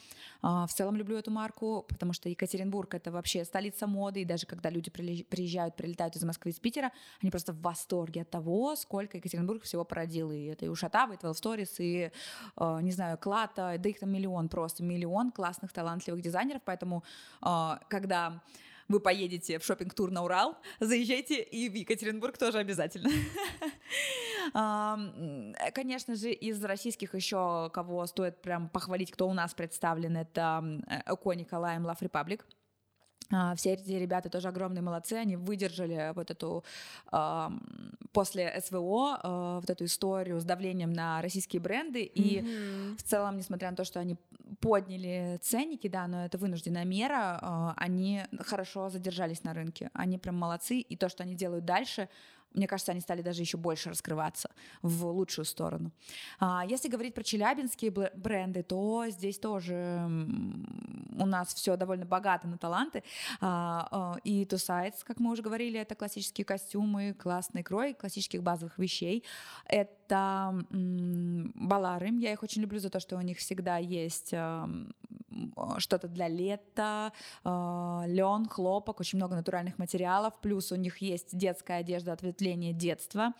[0.43, 4.47] А, в целом люблю эту марку, потому что Екатеринбург это вообще столица моды, и даже
[4.47, 6.93] когда люди приезжают, прилетают из Москвы, из Питера,
[7.23, 10.31] они просто в восторге от того, сколько Екатеринбург всего породил.
[10.31, 12.11] И это и Ушатава, и 12 Stories, и,
[12.83, 16.63] не знаю, Клата, да их там миллион просто, миллион классных, талантливых дизайнеров.
[16.65, 17.03] Поэтому,
[17.89, 18.43] когда
[18.89, 23.11] вы поедете в шопинг-тур на Урал, заезжайте и в Екатеринбург тоже обязательно.
[25.75, 30.65] Конечно же, из российских еще кого стоит прям похвалить, кто у нас представлен, это
[31.07, 32.43] Эко Николай Love Republic.
[33.31, 36.65] А, все эти ребята тоже огромные молодцы, они выдержали вот эту
[37.13, 37.49] э,
[38.13, 42.97] после СВО э, вот эту историю с давлением на российские бренды и mm-hmm.
[42.97, 44.17] в целом, несмотря на то, что они
[44.61, 50.37] подняли ценники, да, но это вынужденная мера, э, они хорошо задержались на рынке, они прям
[50.37, 52.09] молодцы и то, что они делают дальше,
[52.55, 54.51] мне кажется, они стали даже еще больше раскрываться
[54.83, 55.93] в лучшую сторону.
[56.41, 60.07] А, если говорить про челябинские бренды, то здесь тоже
[61.19, 63.03] у нас все довольно богато на таланты.
[63.41, 68.79] А, а, и Sides, как мы уже говорили, это классические костюмы, классный крой классических базовых
[68.79, 69.25] вещей.
[69.67, 72.11] Это балары.
[72.11, 74.33] Я их очень люблю за то, что у них всегда есть
[75.79, 77.13] что-то для лета,
[77.45, 80.35] лен, хлопок, очень много натуральных материалов.
[80.41, 83.33] Плюс у них есть детская одежда ответвление детства,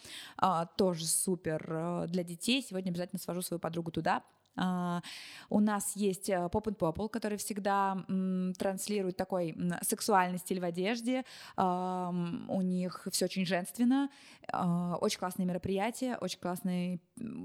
[0.77, 2.63] тоже супер э, для детей.
[2.63, 4.23] Сегодня обязательно свожу свою подругу туда,
[5.51, 8.05] у нас есть uh, Pop and Popple, который всегда
[8.59, 11.25] транслирует такой сексуальный стиль в одежде.
[11.57, 14.11] У них все очень женственно,
[14.53, 17.01] очень классные мероприятия, очень классный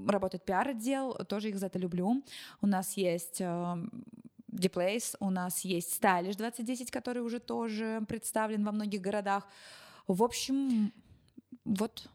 [0.08, 2.24] работает пиар-отдел, тоже их за это люблю.
[2.60, 3.40] У нас есть
[4.54, 9.46] Deplace, у нас есть Stylish 2010, который уже тоже представлен во многих городах.
[10.06, 10.92] В общем,
[11.64, 12.08] вот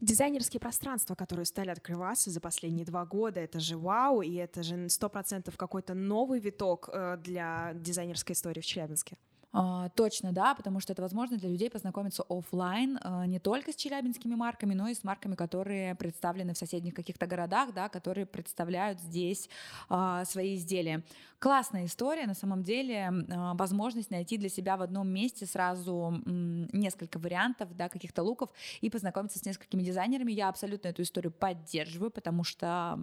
[0.00, 4.90] Дизайнерские пространства, которые стали открываться за последние два года, это же вау, и это же
[4.90, 9.16] сто процентов какой-то новый виток э, для дизайнерской истории в Челябинске.
[9.52, 13.76] А, точно, да, потому что это возможно для людей познакомиться офлайн а, не только с
[13.76, 19.00] челябинскими марками, но и с марками, которые представлены в соседних каких-то городах, да, которые представляют
[19.00, 19.48] здесь
[19.88, 21.04] а, свои изделия.
[21.38, 23.10] Классная история, на самом деле,
[23.54, 29.38] возможность найти для себя в одном месте сразу несколько вариантов, да, каких-то луков и познакомиться
[29.38, 30.32] с несколькими дизайнерами.
[30.32, 32.98] Я абсолютно эту историю поддерживаю, потому что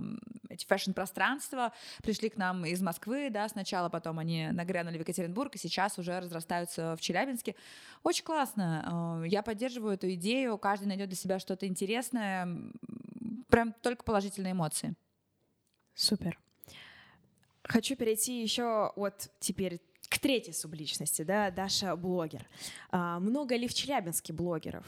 [0.49, 5.59] эти фэшн-пространства пришли к нам из Москвы, да, сначала потом они нагрянули в Екатеринбург, и
[5.59, 7.55] сейчас уже разрастаются в Челябинске.
[8.03, 9.21] Очень классно.
[9.23, 12.47] Э, я поддерживаю эту идею, каждый найдет для себя что-то интересное.
[13.49, 14.95] Прям только положительные эмоции.
[15.93, 16.39] Супер.
[17.63, 22.47] Хочу перейти еще вот теперь к третьей субличности, да, Даша блогер.
[22.89, 24.85] А, много ли в Челябинске блогеров?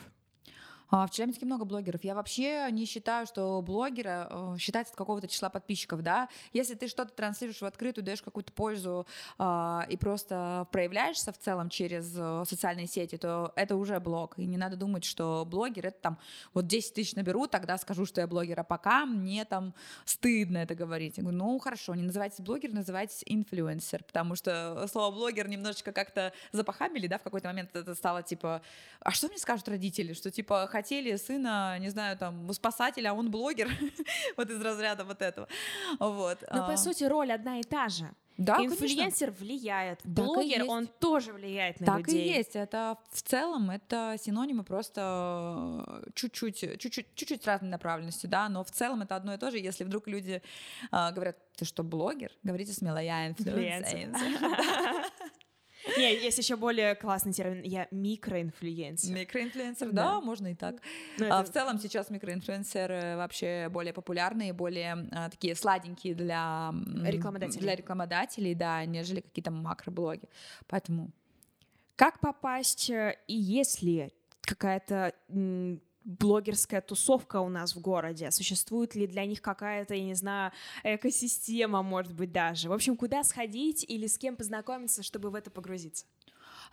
[0.98, 2.06] А, в Челябинске много блогеров.
[2.06, 6.30] Я вообще не считаю, что блогера э, считается от какого-то числа подписчиков, да.
[6.54, 9.06] Если ты что-то транслируешь в открытую, даешь какую-то пользу
[9.38, 14.40] э, и просто проявляешься в целом через э, социальные сети, то это уже блог.
[14.40, 16.18] И не надо думать, что блогер это там
[16.54, 19.74] вот 10 тысяч наберу, тогда скажу, что я блогер, а пока мне там
[20.06, 21.18] стыдно это говорить.
[21.18, 26.32] Я говорю, ну хорошо, не называйтесь блогер, называйтесь инфлюенсер, потому что слово блогер немножечко как-то
[26.54, 28.62] запахабили, да, в какой-то момент это стало типа,
[29.02, 33.32] а что мне скажут родители, что типа хотели сына, не знаю, там, спасателя, а он
[33.32, 33.70] блогер,
[34.38, 35.48] вот из разряда вот этого.
[36.00, 36.38] Вот.
[36.54, 36.78] Но, по а.
[36.78, 38.10] сути, роль одна и та же.
[38.38, 39.46] Да, Инфлюенсер конечно.
[39.46, 42.28] влияет, блогер, он тоже влияет на так людей.
[42.28, 42.56] Так и есть.
[42.56, 49.04] Это в целом это синонимы просто чуть-чуть, чуть-чуть, чуть-чуть разной направленности, да, но в целом
[49.04, 49.58] это одно и то же.
[49.58, 50.42] Если вдруг люди
[50.92, 52.32] э, говорят, ты что, блогер?
[52.44, 54.10] Говорите смело, я инфлюенсер.
[55.98, 57.62] Не, есть еще более классный термин.
[57.64, 59.14] Я микроинфлюенсер.
[59.14, 60.76] Микроинфлюенсер, да, можно и так.
[61.20, 67.62] Ну, а в целом сейчас микроинфлюенсеры вообще более популярные, более а, такие сладенькие для рекламодателей.
[67.62, 70.28] для рекламодателей, да, нежели какие-то макроблоги.
[70.68, 71.12] Поэтому
[71.96, 75.14] как попасть э, и есть ли какая-то
[76.06, 78.32] блогерская тусовка у нас в городе?
[78.32, 80.52] Существует ли для них какая-то, я не знаю,
[80.84, 82.70] экосистема, может быть, даже?
[82.70, 86.06] В общем, куда сходить или с кем познакомиться, чтобы в это погрузиться?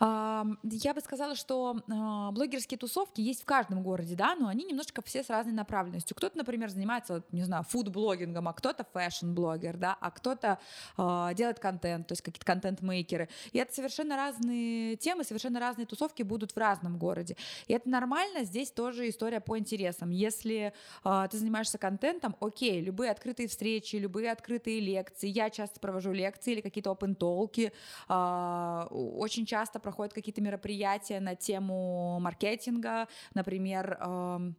[0.00, 5.02] Я бы сказала, что а, блогерские тусовки есть в каждом городе, да, но они немножечко
[5.02, 6.16] все с разной направленностью.
[6.16, 10.58] Кто-то, например, занимается, не знаю, фуд-блогингом, а кто-то fashion-блогер, да, а кто-то
[10.96, 13.28] э, делает контент, то есть какие-то контент-мейкеры.
[13.52, 17.36] И это совершенно разные темы, совершенно разные тусовки будут в разном городе.
[17.66, 20.10] И это нормально, здесь тоже история по интересам.
[20.10, 20.72] Если
[21.04, 25.28] э, ты занимаешься контентом, окей, любые открытые встречи, любые открытые лекции.
[25.28, 27.72] Я часто провожу лекции или какие-то open talk и,
[28.08, 34.52] очень часто проходят какие-то мероприятия на тему маркетинга, например, э,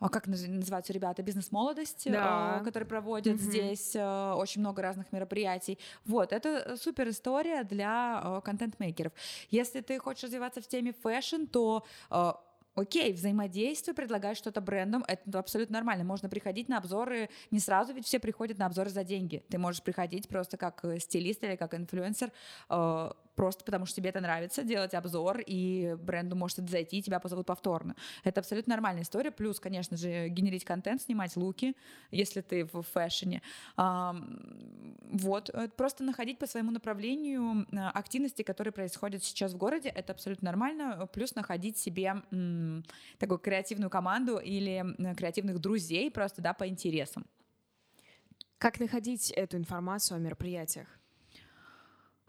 [0.00, 2.60] как называются ребята, бизнес-молодость, да.
[2.64, 3.38] которые проводят mm-hmm.
[3.38, 5.78] здесь э, очень много разных мероприятий.
[6.04, 9.12] Вот, это супер история для э, контент-мейкеров.
[9.50, 12.32] Если ты хочешь развиваться в теме fashion, то э,
[12.76, 16.02] Окей, взаимодействие, предлагать что-то брендом, это абсолютно нормально.
[16.02, 19.44] Можно приходить на обзоры не сразу, ведь все приходят на обзоры за деньги.
[19.48, 22.32] Ты можешь приходить просто как стилист или как инфлюенсер,
[23.34, 27.20] просто потому что тебе это нравится, делать обзор, и бренду может это зайти, и тебя
[27.20, 27.96] позовут повторно.
[28.22, 29.30] Это абсолютно нормальная история.
[29.30, 31.76] Плюс, конечно же, генерить контент, снимать луки,
[32.10, 33.42] если ты в фэшне.
[33.76, 35.50] Вот.
[35.50, 40.46] Э, просто находить по своему направлению э, активности, которые происходят сейчас в городе, это абсолютно
[40.46, 41.08] нормально.
[41.12, 42.22] Плюс находить себе
[43.18, 47.26] такую креативную команду или креативных друзей просто, да, по интересам.
[48.58, 50.88] Как находить эту информацию о мероприятиях?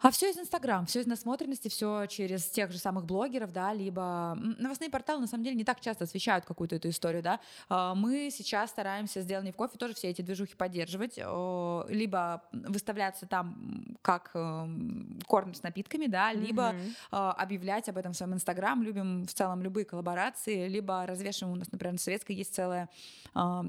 [0.00, 4.36] А все из Инстаграм, все из насмотренности, все через тех же самых блогеров, да, либо
[4.58, 7.40] новостные порталы на самом деле не так часто освещают какую-то эту историю, да.
[7.68, 13.96] А, мы сейчас стараемся сделать в кофе тоже все эти движухи поддерживать, либо выставляться там
[14.02, 17.30] как эм, корм с напитками, да, либо mm-hmm.
[17.32, 21.70] объявлять об этом в своем Инстаграм, любим в целом любые коллаборации, либо развешиваем у нас,
[21.70, 22.88] например, на Советской есть целое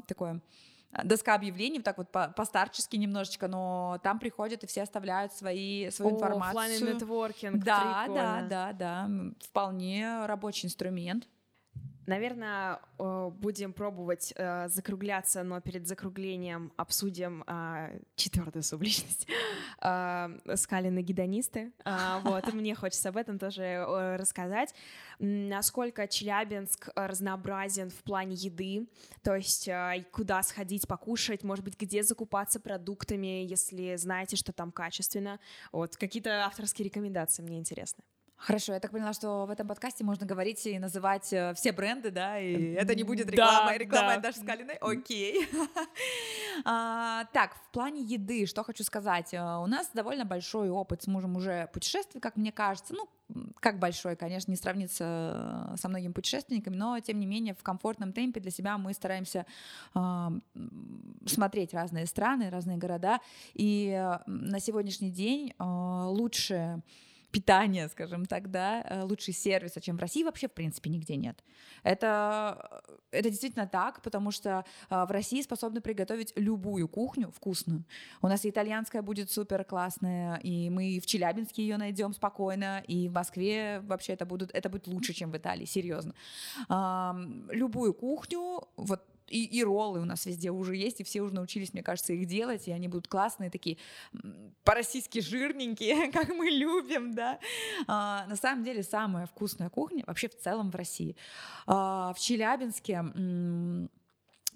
[0.08, 0.42] такое
[1.04, 6.16] доска объявлений, так вот по-старчески немножечко, но там приходят и все оставляют свои, свою О,
[6.16, 6.94] информацию.
[6.94, 9.10] нетворкинг, да, да, да, да,
[9.42, 11.28] вполне рабочий инструмент.
[12.08, 19.28] Наверное, будем пробовать э, закругляться, но перед закруглением обсудим а, четвертую субличность
[19.82, 21.74] а, скалины гедонисты.
[21.84, 23.86] А, вот, мне хочется об этом тоже
[24.18, 24.74] рассказать.
[25.20, 28.88] Насколько Челябинск разнообразен в плане еды,
[29.22, 29.70] то есть
[30.12, 35.42] куда сходить покушать, может быть, где закупаться продуктами, если знаете, что там качественно.
[35.74, 38.02] Вот, какие-то авторские рекомендации мне интересны.
[38.38, 42.12] Хорошо, я так поняла, что в этом подкасте можно говорить и называть э, все бренды,
[42.12, 44.20] да, и это не будет реклама, да, реклама да.
[44.20, 45.48] Даши Скалиной, окей.
[46.66, 51.08] а, так, в плане еды, что хочу сказать, э, у нас довольно большой опыт с
[51.08, 53.10] мужем уже путешествий, как мне кажется, ну,
[53.60, 58.40] как большой, конечно, не сравнится со многими путешественниками, но тем не менее в комфортном темпе
[58.40, 59.48] для себя мы стараемся
[59.96, 60.28] э,
[61.26, 63.20] смотреть разные страны, разные города,
[63.56, 66.84] и э, на сегодняшний день э, лучше
[67.32, 71.44] питания, скажем так, да, э, лучший сервиса, чем в России, вообще, в принципе, нигде нет.
[71.84, 77.84] Это, э, это действительно так, потому что э, в России способны приготовить любую кухню вкусную.
[78.22, 83.10] У нас и итальянская будет супер классная, и мы в Челябинске ее найдем спокойно, и
[83.10, 86.14] в Москве вообще это, будут, это будет лучше, чем в Италии, серьезно.
[87.50, 91.74] Любую кухню, вот и, и роллы у нас везде уже есть, и все уже научились,
[91.74, 93.78] мне кажется, их делать, и они будут классные, такие
[94.64, 97.40] по-российски жирненькие, как мы любим, да.
[97.88, 101.16] А, на самом деле самая вкусная кухня вообще в целом в России.
[101.66, 103.04] А, в Челябинске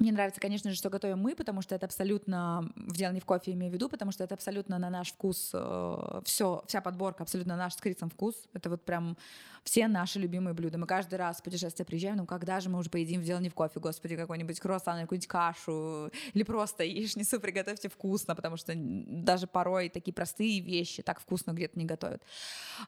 [0.02, 3.26] мне нравится, конечно же, что готовим мы, потому что это абсолютно, в дело не в
[3.26, 7.22] кофе имею в виду, потому что это абсолютно на наш вкус, э, все, вся подборка
[7.22, 8.36] абсолютно наш с Крисом вкус.
[8.54, 9.16] Это вот прям
[9.63, 10.78] все наши любимые блюда.
[10.78, 13.50] Мы каждый раз в путешествие приезжаем, ну когда же мы уже поедим в дело не
[13.50, 19.47] в кофе, господи, какой-нибудь круассан, какую-нибудь кашу, или просто яичницу приготовьте вкусно, потому что даже
[19.47, 22.21] порой такие простые вещи так вкусно где-то не готовят.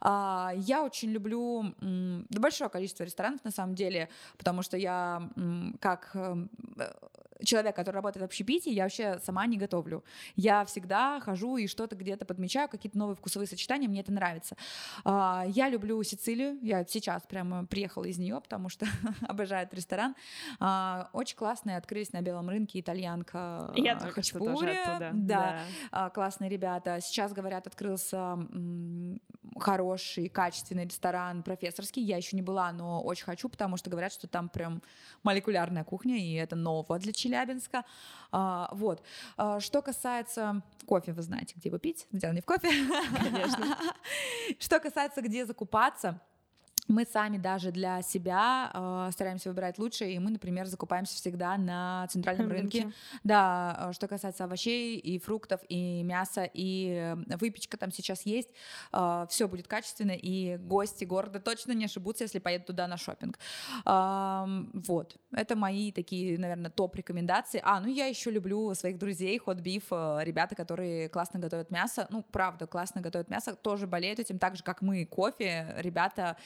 [0.02, 1.74] А, я очень люблю
[2.30, 5.30] большое количество ресторанов на самом деле, потому что я
[5.80, 6.50] как эм,
[7.44, 10.04] человек, который работает в общепите, я вообще сама не готовлю.
[10.36, 14.56] Я всегда хожу и что-то где-то подмечаю, какие-то новые вкусовые сочетания, мне это нравится.
[15.04, 18.86] А, я люблю Сицилию, я сейчас прямо приехала из нее, потому что
[19.28, 20.16] обожаю этот ресторан.
[20.60, 24.14] А, очень классные, открылись на белом рынке итальянка Я тоже
[24.94, 25.12] оттуда.
[25.14, 25.60] Да, да.
[25.92, 27.00] А, классные ребята.
[27.02, 28.38] Сейчас, говорят, открылся
[29.60, 32.04] хороший, качественный ресторан профессорский.
[32.04, 34.82] Я еще не была, но очень хочу, потому что говорят, что там прям
[35.24, 37.86] молекулярная кухня, и это ново для Челябинска.
[38.32, 39.04] А, вот.
[39.38, 42.08] А, что касается кофе, вы знаете, где его пить.
[42.12, 42.70] Дело не в кофе.
[43.18, 43.78] Конечно.
[44.60, 46.20] Что касается, где закупаться,
[46.88, 52.08] мы сами даже для себя э, стараемся выбирать лучшее, и мы, например, закупаемся всегда на
[52.08, 52.82] центральном рынке.
[52.82, 52.96] рынке.
[53.24, 58.50] Да, э, что касается овощей и фруктов, и мяса, и э, выпечка там сейчас есть.
[58.92, 63.40] Э, все будет качественно, и гости города точно не ошибутся, если поедут туда на шопинг.
[63.86, 67.62] Э, вот, это мои такие, наверное, топ-рекомендации.
[67.64, 72.08] А, ну я еще люблю своих друзей, Hot Beef, э, ребята, которые классно готовят мясо.
[72.10, 75.76] Ну, правда, классно готовят мясо, тоже болеют этим, так же, как мы, кофе.
[75.78, 76.38] Ребята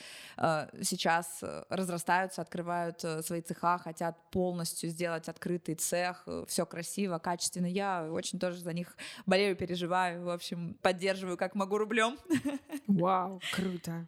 [0.82, 7.66] сейчас э, разрастаются, открывают э, свои цеха, хотят полностью сделать открытый цех, все красиво, качественно.
[7.66, 12.18] Я очень тоже за них болею, переживаю, в общем, поддерживаю как могу рублем.
[12.88, 14.08] Вау, круто.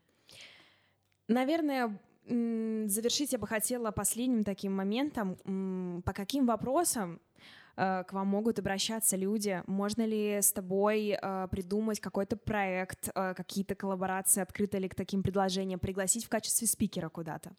[1.27, 6.01] Наверное, завершить я бы хотела последним таким моментом.
[6.05, 9.63] По каким вопросам Э, к вам могут обращаться люди?
[9.67, 15.23] Можно ли с тобой э, придумать какой-то проект, э, какие-то коллаборации, открыты ли к таким
[15.23, 17.51] предложениям, пригласить в качестве спикера куда-то?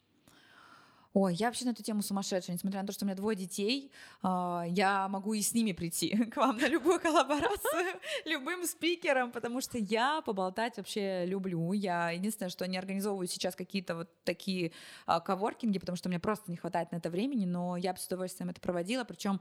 [1.12, 2.54] Ой, я вообще на эту тему сумасшедшая.
[2.54, 3.90] Несмотря на то, что у меня двое детей,
[4.22, 9.60] э, я могу и с ними прийти к вам на любую коллаборацию, любым спикером, потому
[9.60, 11.72] что я поболтать вообще люблю.
[11.72, 14.70] Я единственное, что не организовываю сейчас какие-то вот такие
[15.08, 18.06] э, коворкинги, потому что мне просто не хватает на это времени, но я бы с
[18.06, 19.02] удовольствием это проводила.
[19.02, 19.40] Причем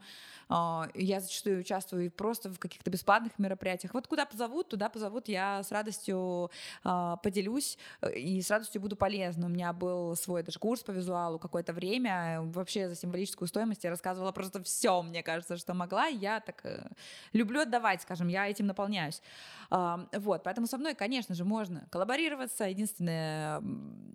[0.50, 3.94] э, я зачастую участвую просто в каких-то бесплатных мероприятиях.
[3.94, 6.50] Вот куда позовут, туда позовут, я с радостью
[6.84, 7.78] э, поделюсь
[8.16, 9.46] и с радостью буду полезна.
[9.46, 13.84] У меня был свой даже курс по визуалу, какой какое-то время вообще за символическую стоимость
[13.84, 16.08] я рассказывала просто все, мне кажется, что могла.
[16.08, 16.88] Я так э,
[17.34, 19.22] люблю отдавать, скажем, я этим наполняюсь.
[19.70, 22.64] Вот, поэтому со мной, конечно же, можно коллаборироваться.
[22.64, 23.62] Единственное,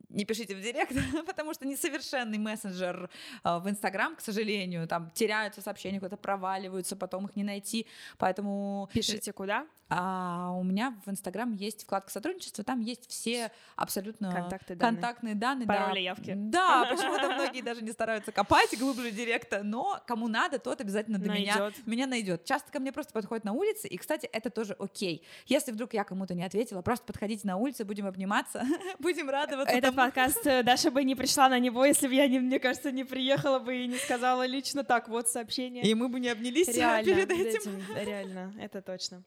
[0.09, 3.09] не пишите в директ, потому что несовершенный мессенджер
[3.42, 7.86] а, в Инстаграм, к сожалению, там теряются сообщения, куда-то проваливаются, потом их не найти,
[8.18, 8.88] поэтому...
[8.92, 9.66] Пишите куда?
[9.90, 14.95] А у меня в Инстаграм есть вкладка сотрудничества, там есть все абсолютно Контакты, данные.
[14.95, 15.66] контактные данные.
[15.68, 16.01] Пароли, да.
[16.01, 16.32] явки.
[16.34, 21.30] Да, почему-то многие даже не стараются копать глубже директа, но кому надо, тот обязательно до
[21.30, 22.45] меня, меня найдет.
[22.45, 25.24] Часто ко мне просто подходят на улице, и, кстати, это тоже окей.
[25.47, 28.64] Если вдруг я кому-то не ответила, просто подходите на улице, будем обниматься,
[28.99, 29.74] будем радоваться.
[29.74, 32.91] Этот подкаст э, Даша бы не пришла на него, если бы я, не, мне кажется,
[32.91, 35.85] не приехала бы и не сказала лично так, вот сообщение.
[35.85, 37.61] И мы бы не обнялись реально, перед этим.
[37.61, 37.82] этим.
[37.97, 39.22] Реально, это точно.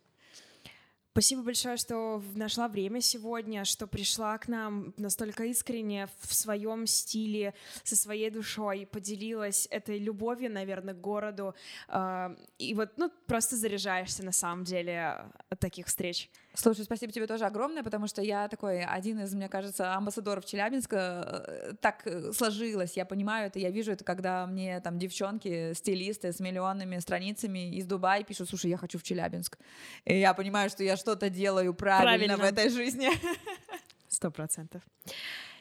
[1.18, 7.56] Спасибо большое, что нашла время сегодня, что пришла к нам настолько искренне в своем стиле,
[7.84, 11.56] со своей душой, поделилась этой любовью, наверное, к городу.
[11.88, 16.30] А, и вот, ну, просто заряжаешься на самом деле от таких встреч.
[16.54, 21.76] Слушай, спасибо тебе тоже огромное, потому что я такой один из, мне кажется, амбассадоров Челябинска.
[21.82, 26.40] Так э, сложилось, я понимаю это, я вижу это, когда мне там девчонки, стилисты с
[26.40, 29.60] миллионными страницами из Дубая пишут, слушай, я хочу в Челябинск.
[30.06, 32.38] И я понимаю, что я что-то делаю правильно, правильно.
[32.38, 33.10] в этой жизни.
[34.10, 34.82] Сто процентов.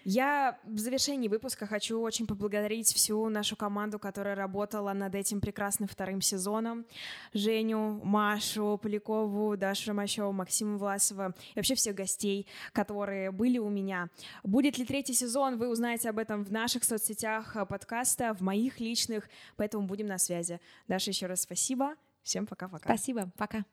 [0.03, 5.88] Я в завершении выпуска хочу очень поблагодарить всю нашу команду, которая работала над этим прекрасным
[5.88, 6.84] вторым сезоном.
[7.32, 14.09] Женю, Машу Полякову, Дашу Ромащеву, Максима Власова и вообще всех гостей, которые были у меня.
[14.42, 19.28] Будет ли третий сезон, вы узнаете об этом в наших соцсетях подкаста, в моих личных,
[19.57, 20.61] поэтому будем на связи.
[20.88, 21.94] Даша, еще раз спасибо.
[22.24, 22.88] Всем пока-пока.
[22.88, 23.64] Спасибо, пока.